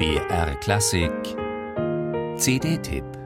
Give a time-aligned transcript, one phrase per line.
[0.00, 1.36] BR Klassik.
[2.38, 3.19] CD-Tipp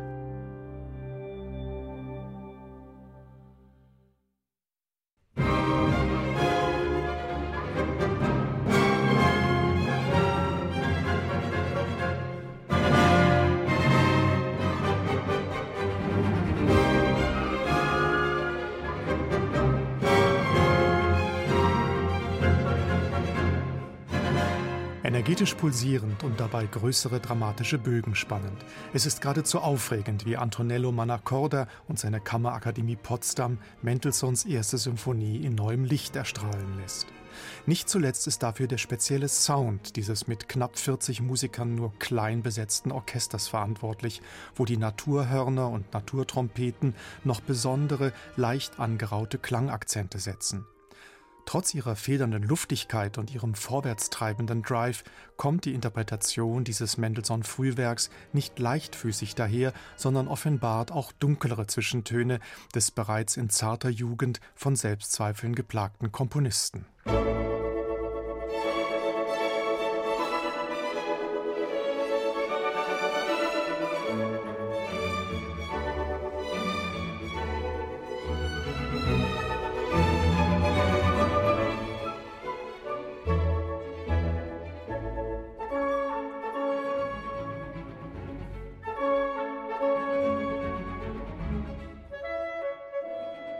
[25.04, 28.64] Energetisch pulsierend und dabei größere dramatische Bögen spannend.
[28.94, 35.56] Es ist geradezu aufregend, wie Antonello Manacorda und seine Kammerakademie Potsdam Mendelssohns erste Symphonie in
[35.56, 37.06] neuem Licht erstrahlen lässt.
[37.66, 42.90] Nicht zuletzt ist dafür der spezielle Sound dieses mit knapp 40 Musikern nur klein besetzten
[42.90, 44.22] Orchesters verantwortlich,
[44.54, 50.64] wo die Naturhörner und Naturtrompeten noch besondere, leicht angeraute Klangakzente setzen.
[51.46, 55.04] Trotz ihrer federnden Luftigkeit und ihrem vorwärtstreibenden Drive
[55.36, 62.40] kommt die Interpretation dieses Mendelssohn-Frühwerks nicht leichtfüßig daher, sondern offenbart auch dunklere Zwischentöne
[62.74, 66.86] des bereits in zarter Jugend von Selbstzweifeln geplagten Komponisten.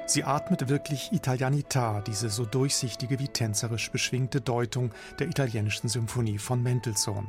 [0.07, 6.63] Sie atmet wirklich Italianità, diese so durchsichtige wie tänzerisch beschwingte Deutung der italienischen Symphonie von
[6.63, 7.27] Mendelssohn.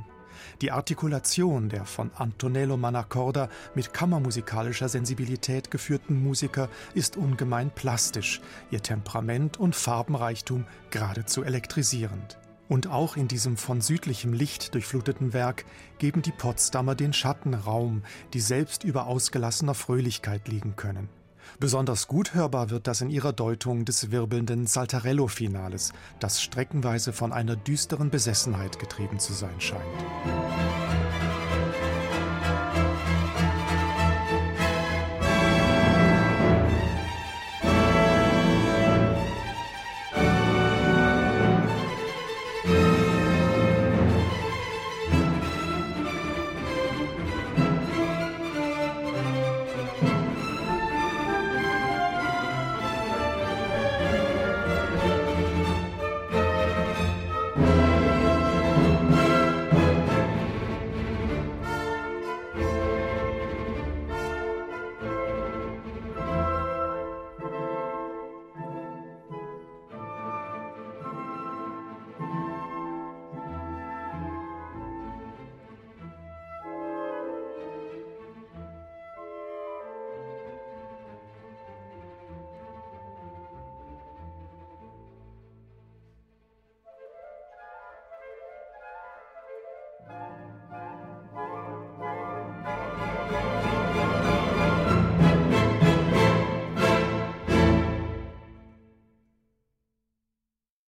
[0.62, 8.81] Die Artikulation der von Antonello Manacorda mit kammermusikalischer Sensibilität geführten Musiker ist ungemein plastisch, ihr
[8.81, 12.38] Temperament und Farbenreichtum geradezu elektrisierend.
[12.68, 15.64] Und auch in diesem von südlichem Licht durchfluteten Werk
[15.98, 18.03] geben die Potsdamer den Schatten Raum,
[18.34, 21.08] die selbst über ausgelassener Fröhlichkeit liegen können.
[21.60, 27.56] Besonders gut hörbar wird das in ihrer Deutung des wirbelnden Saltarello-Finales, das streckenweise von einer
[27.56, 29.81] düsteren Besessenheit getrieben zu sein scheint.